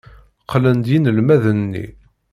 Qqlen-d 0.43 0.85
yinelmaden-nni. 0.91 1.85